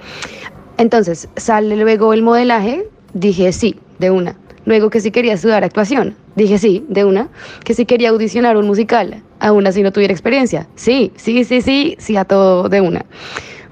[0.76, 4.36] Entonces, sale luego el modelaje, dije sí, de una.
[4.64, 7.28] Luego que sí quería estudiar actuación, dije sí, de una.
[7.64, 10.66] Que sí quería audicionar un musical, aún así no tuviera experiencia.
[10.74, 13.06] Sí, sí, sí, sí, sí a todo de una.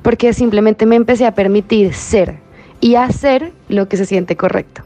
[0.03, 2.37] Porque simplemente me empecé a permitir ser
[2.81, 4.83] y hacer lo que se siente correcto.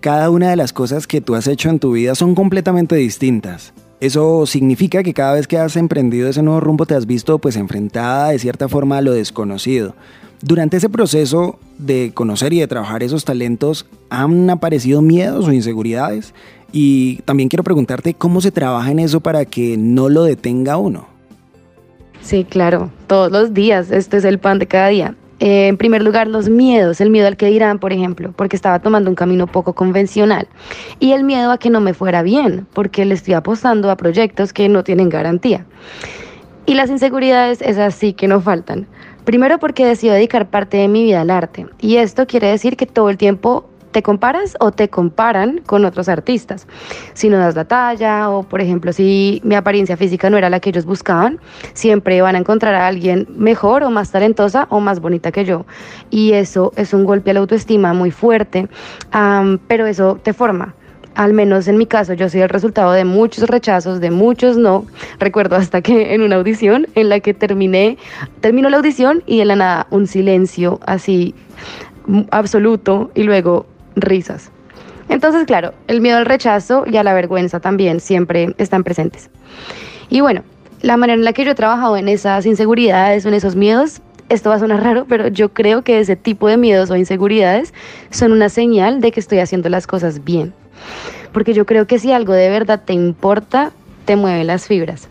[0.00, 3.74] Cada una de las cosas que tú has hecho en tu vida son completamente distintas.
[4.04, 7.56] Eso significa que cada vez que has emprendido ese nuevo rumbo te has visto pues
[7.56, 9.94] enfrentada de cierta forma a lo desconocido.
[10.42, 16.34] Durante ese proceso de conocer y de trabajar esos talentos, ¿han aparecido miedos o inseguridades?
[16.70, 21.06] Y también quiero preguntarte cómo se trabaja en eso para que no lo detenga uno.
[22.20, 25.16] Sí, claro, todos los días, este es el pan de cada día.
[25.44, 28.78] Eh, en primer lugar, los miedos, el miedo al que dirán, por ejemplo, porque estaba
[28.78, 30.48] tomando un camino poco convencional.
[31.00, 34.54] Y el miedo a que no me fuera bien, porque le estoy apostando a proyectos
[34.54, 35.66] que no tienen garantía.
[36.64, 38.86] Y las inseguridades, esas sí que no faltan.
[39.26, 41.66] Primero porque decido dedicar parte de mi vida al arte.
[41.78, 46.08] Y esto quiere decir que todo el tiempo te comparas o te comparan con otros
[46.08, 46.66] artistas.
[47.12, 50.58] Si no das la talla o, por ejemplo, si mi apariencia física no era la
[50.58, 51.38] que ellos buscaban,
[51.74, 55.64] siempre van a encontrar a alguien mejor o más talentosa o más bonita que yo.
[56.10, 58.66] Y eso es un golpe a la autoestima muy fuerte,
[59.12, 60.74] am, pero eso te forma.
[61.14, 64.86] Al menos en mi caso, yo soy el resultado de muchos rechazos, de muchos no.
[65.20, 67.96] Recuerdo hasta que en una audición en la que terminé,
[68.40, 71.36] terminó la audición y de la nada un silencio así
[72.08, 74.50] mm, absoluto y luego risas.
[75.08, 79.30] Entonces, claro, el miedo al rechazo y a la vergüenza también siempre están presentes.
[80.08, 80.42] Y bueno,
[80.80, 84.50] la manera en la que yo he trabajado en esas inseguridades en esos miedos, esto
[84.50, 87.74] va a sonar raro, pero yo creo que ese tipo de miedos o inseguridades
[88.10, 90.54] son una señal de que estoy haciendo las cosas bien.
[91.32, 93.72] Porque yo creo que si algo de verdad te importa,
[94.04, 95.08] te mueve las fibras.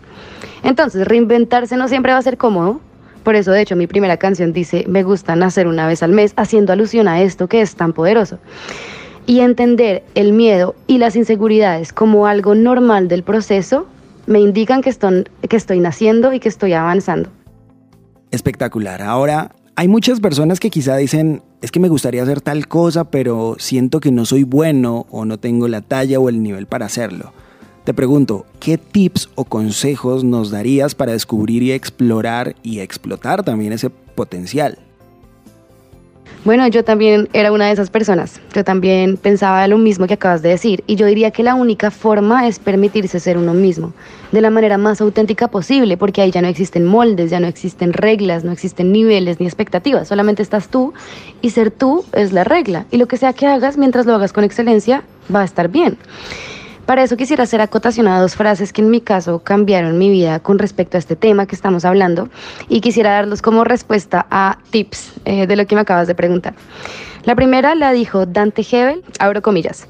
[0.64, 2.80] Entonces, reinventarse no siempre va a ser cómodo.
[3.24, 6.34] Por eso, de hecho, mi primera canción dice, me gusta nacer una vez al mes,
[6.36, 8.40] haciendo alusión a esto que es tan poderoso.
[9.26, 13.88] Y entender el miedo y las inseguridades como algo normal del proceso
[14.28, 17.30] me indican que estoy, que estoy naciendo y que estoy avanzando.
[18.32, 19.02] Espectacular.
[19.02, 23.56] Ahora, hay muchas personas que quizá dicen, es que me gustaría hacer tal cosa, pero
[23.58, 27.34] siento que no soy bueno o no tengo la talla o el nivel para hacerlo.
[27.84, 33.74] Te pregunto, ¿qué tips o consejos nos darías para descubrir y explorar y explotar también
[33.74, 34.78] ese potencial?
[36.46, 38.40] Bueno, yo también era una de esas personas.
[38.54, 40.82] Yo también pensaba lo mismo que acabas de decir.
[40.88, 43.94] Y yo diría que la única forma es permitirse ser uno mismo,
[44.32, 47.92] de la manera más auténtica posible, porque ahí ya no existen moldes, ya no existen
[47.92, 50.08] reglas, no existen niveles ni expectativas.
[50.08, 50.94] Solamente estás tú
[51.42, 52.86] y ser tú es la regla.
[52.92, 55.98] Y lo que sea que hagas, mientras lo hagas con excelencia, va a estar bien.
[56.86, 60.40] Para eso quisiera hacer acotación a dos frases que en mi caso cambiaron mi vida
[60.40, 62.28] con respecto a este tema que estamos hablando
[62.68, 66.56] y quisiera darlos como respuesta a tips eh, de lo que me acabas de preguntar.
[67.24, 69.88] La primera la dijo Dante Hebel, abro comillas.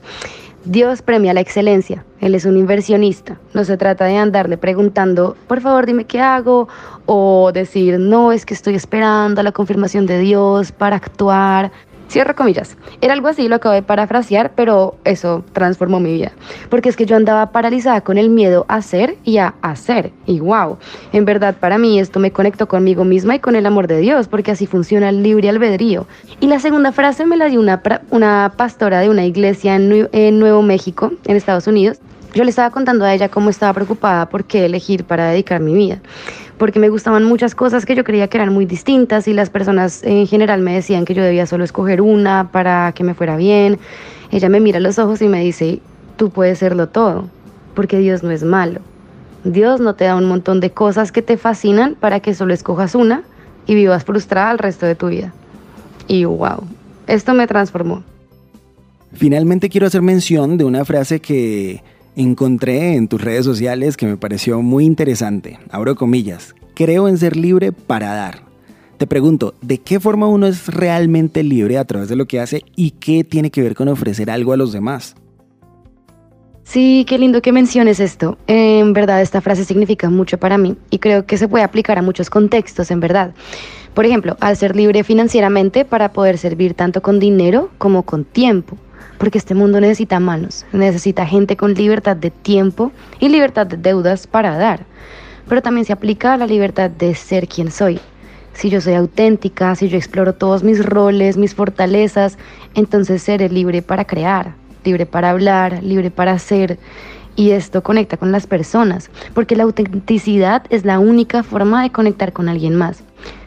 [0.66, 5.60] Dios premia la excelencia, Él es un inversionista, no se trata de andarle preguntando, por
[5.60, 6.70] favor dime qué hago,
[7.06, 11.72] o decir, no, es que estoy esperando la confirmación de Dios para actuar,
[12.14, 12.78] Cierro comillas.
[13.02, 16.32] Era algo así, lo acabo de parafrasear, pero eso transformó mi vida.
[16.70, 20.12] Porque es que yo andaba paralizada con el miedo a ser y a hacer.
[20.28, 20.78] Y wow,
[21.12, 24.28] en verdad para mí esto me conectó conmigo misma y con el amor de Dios,
[24.28, 26.06] porque así funciona el libre albedrío.
[26.40, 30.38] Y la segunda frase me la dio una, una pastora de una iglesia en, en
[30.38, 31.98] Nuevo México, en Estados Unidos.
[32.36, 35.74] Yo le estaba contando a ella cómo estaba preocupada por qué elegir para dedicar mi
[35.74, 36.00] vida
[36.58, 40.04] porque me gustaban muchas cosas que yo creía que eran muy distintas y las personas
[40.04, 43.80] en general me decían que yo debía solo escoger una para que me fuera bien.
[44.32, 45.80] Ella me mira a los ojos y me dice,
[46.16, 47.28] tú puedes serlo todo,
[47.76, 48.82] porque Dios no es malo.
[49.44, 52.96] Dios no te da un montón de cosas que te fascinan para que solo escojas
[52.96, 53.24] una
[53.68, 55.34] y vivas frustrada el resto de tu vida.
[56.08, 56.64] Y wow,
[57.08, 58.04] esto me transformó.
[59.14, 61.84] Finalmente quiero hacer mención de una frase que
[62.16, 65.60] encontré en tus redes sociales que me pareció muy interesante.
[65.70, 66.56] Abro comillas.
[66.76, 68.44] Creo en ser libre para dar.
[68.98, 72.64] Te pregunto, ¿de qué forma uno es realmente libre a través de lo que hace
[72.76, 75.16] y qué tiene que ver con ofrecer algo a los demás?
[76.64, 78.38] Sí, qué lindo que menciones esto.
[78.48, 82.02] En verdad, esta frase significa mucho para mí y creo que se puede aplicar a
[82.02, 83.34] muchos contextos, en verdad.
[83.94, 88.78] Por ejemplo, al ser libre financieramente para poder servir tanto con dinero como con tiempo
[89.24, 94.28] porque este mundo necesita manos, necesita gente con libertad de tiempo y libertad de deudas
[94.28, 94.86] para dar,
[95.48, 98.02] pero también se aplica a la libertad de ser quien soy.
[98.52, 102.38] Si yo soy auténtica, si yo exploro todos mis roles, mis fortalezas,
[102.76, 106.78] entonces seré libre para crear, libre para hablar, libre para hacer.
[107.38, 112.34] Y esto conecta con las personas, porque la autenticidad es la única forma de conectar
[112.34, 113.06] con alguien más.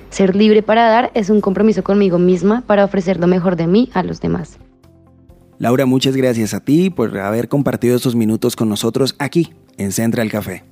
[0.09, 3.91] Ser libre para dar es un compromiso conmigo misma para ofrecer lo mejor de mí
[3.93, 4.59] a los demás.
[5.59, 10.31] Laura, muchas gracias a ti por haber compartido estos minutos con nosotros aquí en Central
[10.31, 10.65] Café.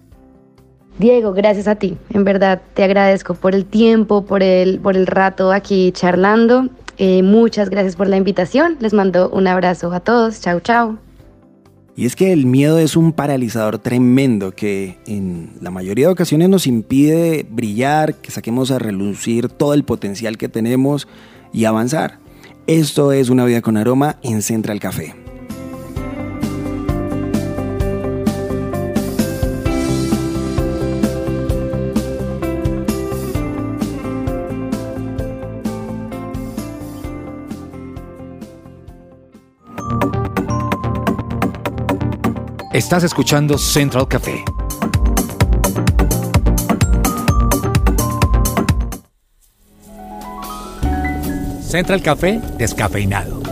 [0.98, 1.96] Diego, gracias a ti.
[2.10, 6.68] En verdad te agradezco por el tiempo, por el, por el rato aquí charlando.
[6.98, 8.76] Eh, muchas gracias por la invitación.
[8.78, 10.40] Les mando un abrazo a todos.
[10.40, 10.98] Chao, chao.
[11.96, 16.48] Y es que el miedo es un paralizador tremendo que en la mayoría de ocasiones
[16.48, 21.08] nos impide brillar, que saquemos a relucir todo el potencial que tenemos
[21.52, 22.18] y avanzar.
[22.66, 25.14] Esto es Una Vida con Aroma en Central Café.
[42.72, 44.42] Estás escuchando Central Café.
[51.74, 53.43] Central Café descafeinado.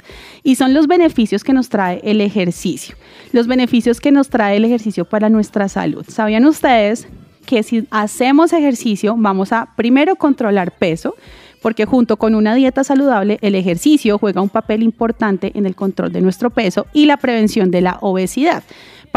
[0.43, 2.95] Y son los beneficios que nos trae el ejercicio,
[3.31, 6.05] los beneficios que nos trae el ejercicio para nuestra salud.
[6.07, 7.07] ¿Sabían ustedes
[7.45, 11.15] que si hacemos ejercicio vamos a primero controlar peso?
[11.61, 16.11] porque junto con una dieta saludable, el ejercicio juega un papel importante en el control
[16.11, 18.63] de nuestro peso y la prevención de la obesidad.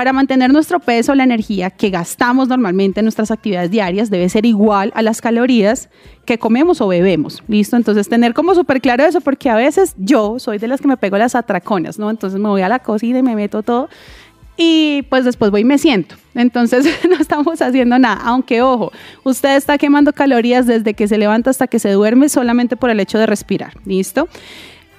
[0.01, 4.47] Para mantener nuestro peso, la energía que gastamos normalmente en nuestras actividades diarias debe ser
[4.47, 5.91] igual a las calorías
[6.25, 7.43] que comemos o bebemos.
[7.49, 7.77] ¿Listo?
[7.77, 10.97] Entonces, tener como súper claro eso, porque a veces yo soy de las que me
[10.97, 12.09] pego las atraconas, ¿no?
[12.09, 13.91] Entonces me voy a la cocina y me meto todo
[14.57, 16.15] y pues después voy y me siento.
[16.35, 18.93] Entonces no estamos haciendo nada, aunque ojo,
[19.25, 23.01] usted está quemando calorías desde que se levanta hasta que se duerme solamente por el
[23.01, 24.31] hecho de respirar, ¿listo?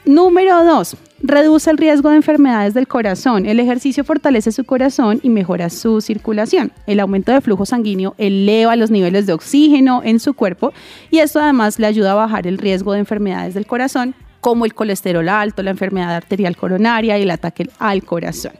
[0.05, 3.45] Número dos, reduce el riesgo de enfermedades del corazón.
[3.45, 6.71] El ejercicio fortalece su corazón y mejora su circulación.
[6.87, 10.73] El aumento de flujo sanguíneo eleva los niveles de oxígeno en su cuerpo
[11.09, 14.73] y esto además le ayuda a bajar el riesgo de enfermedades del corazón como el
[14.73, 18.53] colesterol alto, la enfermedad arterial coronaria y el ataque al corazón.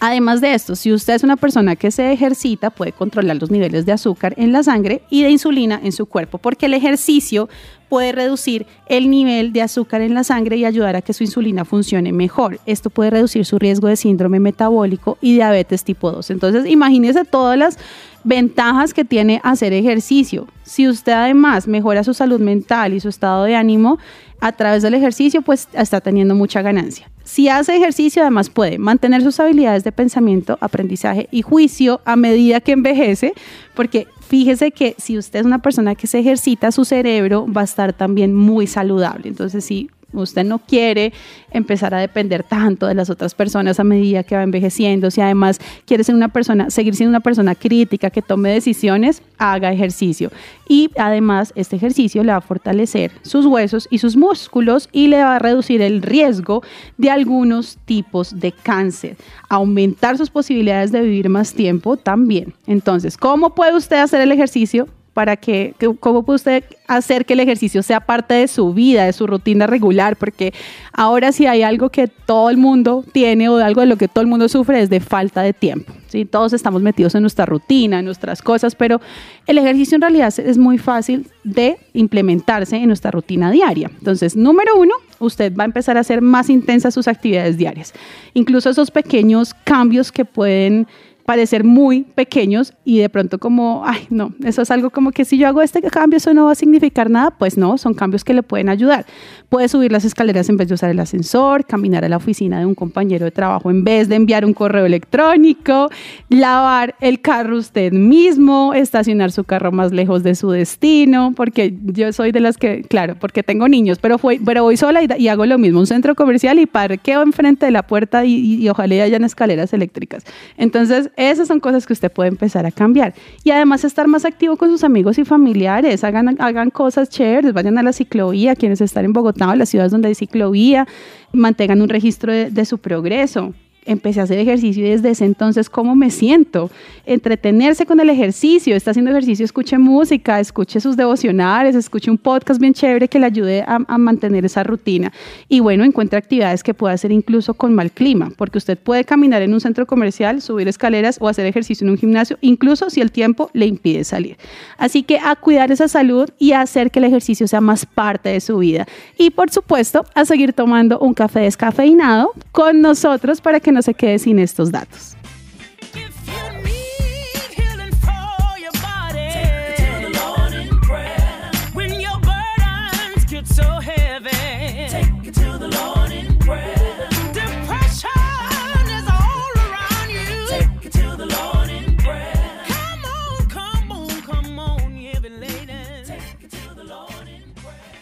[0.00, 3.84] Además de esto, si usted es una persona que se ejercita, puede controlar los niveles
[3.84, 7.50] de azúcar en la sangre y de insulina en su cuerpo, porque el ejercicio
[7.90, 11.64] puede reducir el nivel de azúcar en la sangre y ayudar a que su insulina
[11.64, 12.60] funcione mejor.
[12.64, 16.30] Esto puede reducir su riesgo de síndrome metabólico y diabetes tipo 2.
[16.30, 17.78] Entonces, imagínese todas las
[18.22, 20.46] ventajas que tiene hacer ejercicio.
[20.62, 23.98] Si usted además mejora su salud mental y su estado de ánimo
[24.40, 27.10] a través del ejercicio, pues está teniendo mucha ganancia.
[27.24, 32.60] Si hace ejercicio, además puede mantener sus habilidades de pensamiento, aprendizaje y juicio a medida
[32.60, 33.34] que envejece,
[33.74, 37.64] porque fíjese que si usted es una persona que se ejercita, su cerebro va a
[37.64, 39.28] estar también muy saludable.
[39.28, 41.12] Entonces, si usted no quiere
[41.50, 45.58] empezar a depender tanto de las otras personas a medida que va envejeciendo, si además
[45.84, 50.30] quiere ser una persona, seguir siendo una persona crítica que tome decisiones, haga ejercicio.
[50.68, 55.22] Y además este ejercicio le va a fortalecer sus huesos y sus músculos y le
[55.22, 56.62] va a reducir el riesgo
[56.96, 59.16] de algunos tipos de cáncer,
[59.48, 62.54] aumentar sus posibilidades de vivir más tiempo también.
[62.66, 64.88] Entonces, ¿cómo puede usted hacer el ejercicio?
[65.14, 69.12] Para que, cómo puede usted hacer que el ejercicio sea parte de su vida, de
[69.12, 70.54] su rutina regular, porque
[70.92, 74.22] ahora si hay algo que todo el mundo tiene o algo de lo que todo
[74.22, 75.92] el mundo sufre es de falta de tiempo.
[76.06, 76.24] ¿sí?
[76.24, 79.00] Todos estamos metidos en nuestra rutina, en nuestras cosas, pero
[79.46, 83.90] el ejercicio en realidad es muy fácil de implementarse en nuestra rutina diaria.
[83.98, 87.92] Entonces, número uno, usted va a empezar a hacer más intensas sus actividades diarias.
[88.34, 90.86] Incluso esos pequeños cambios que pueden
[91.30, 95.38] parecer muy pequeños y de pronto como, ay, no, eso es algo como que si
[95.38, 98.34] yo hago este cambio, eso no va a significar nada, pues no, son cambios que
[98.34, 99.06] le pueden ayudar.
[99.48, 102.66] Puede subir las escaleras en vez de usar el ascensor, caminar a la oficina de
[102.66, 105.88] un compañero de trabajo en vez de enviar un correo electrónico,
[106.30, 112.12] lavar el carro usted mismo, estacionar su carro más lejos de su destino, porque yo
[112.12, 115.46] soy de las que, claro, porque tengo niños, pero, fue, pero voy sola y, hago
[115.46, 119.04] lo mismo, un centro comercial y parqueo enfrente de la puerta y, y, y ojalá
[119.04, 120.24] hayan escaleras eléctricas.
[120.56, 123.14] Entonces, esas son cosas que usted puede empezar a cambiar.
[123.44, 126.02] Y además estar más activo con sus amigos y familiares.
[126.04, 129.92] Hagan, hagan cosas chéveres, vayan a la ciclovía, quienes están en Bogotá o las ciudades
[129.92, 130.86] donde hay ciclovía,
[131.32, 133.52] mantengan un registro de su progreso
[133.86, 136.70] empecé a hacer ejercicio y desde ese entonces, ¿cómo me siento?
[137.06, 142.60] Entretenerse con el ejercicio, está haciendo ejercicio, escuche música, escuche sus devocionales, escuche un podcast
[142.60, 145.12] bien chévere que le ayude a, mantener esa rutina.
[145.48, 149.42] Y bueno, encuentre actividades que pueda hacer incluso con mal clima, porque usted puede caminar
[149.42, 153.12] en un centro comercial, subir escaleras o hacer ejercicio en un gimnasio, incluso si el
[153.12, 154.36] tiempo le impide salir.
[154.78, 158.30] Así que a cuidar esa salud y a hacer que el ejercicio sea más parte
[158.30, 158.86] de su vida.
[159.18, 163.94] Y por supuesto, a seguir tomando un café descafeinado con nosotros para que no se
[163.94, 165.16] quede sin estos datos.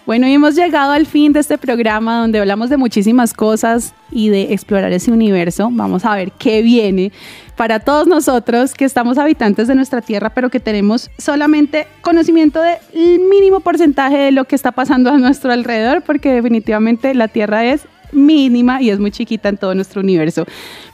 [0.08, 4.30] Bueno, y hemos llegado al fin de este programa donde hablamos de muchísimas cosas y
[4.30, 5.68] de explorar ese universo.
[5.70, 7.12] Vamos a ver qué viene
[7.56, 12.78] para todos nosotros que estamos habitantes de nuestra tierra, pero que tenemos solamente conocimiento del
[13.28, 17.82] mínimo porcentaje de lo que está pasando a nuestro alrededor, porque definitivamente la tierra es
[18.12, 20.46] mínima y es muy chiquita en todo nuestro universo.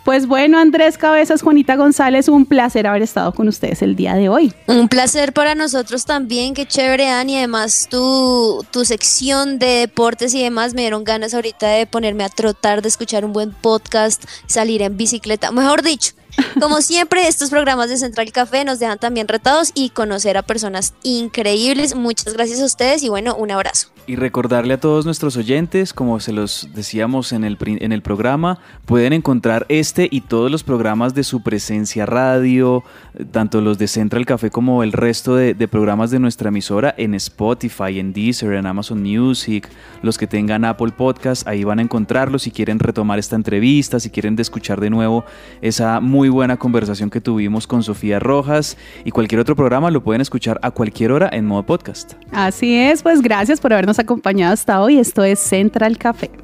[0.04, 4.28] Pues bueno, Andrés Cabezas, Juanita González, un placer haber estado con ustedes el día de
[4.28, 4.52] hoy.
[4.66, 7.38] Un placer para nosotros también, qué chévere, Dani.
[7.38, 12.28] Además, tu, tu sección de deportes y demás me dieron ganas ahorita de ponerme a
[12.28, 15.50] trotar, de escuchar un buen podcast, salir en bicicleta.
[15.52, 16.12] Mejor dicho,
[16.60, 20.94] Como siempre, estos programas de Central Café nos dejan también retados y conocer a personas
[21.02, 21.94] increíbles.
[21.94, 23.93] Muchas gracias a ustedes y bueno, un abrazo.
[24.06, 28.58] Y recordarle a todos nuestros oyentes, como se los decíamos en el, en el programa,
[28.84, 32.84] pueden encontrar este y todos los programas de su presencia radio,
[33.32, 37.14] tanto los de Central Café como el resto de, de programas de nuestra emisora en
[37.14, 39.70] Spotify, en Deezer, en Amazon Music,
[40.02, 44.10] los que tengan Apple Podcast, ahí van a encontrarlos si quieren retomar esta entrevista, si
[44.10, 45.24] quieren escuchar de nuevo
[45.62, 50.20] esa muy buena conversación que tuvimos con Sofía Rojas y cualquier otro programa lo pueden
[50.20, 52.12] escuchar a cualquier hora en modo podcast.
[52.32, 54.98] Así es, pues gracias por habernos acompañado hasta hoy.
[54.98, 56.43] Esto es Central Café.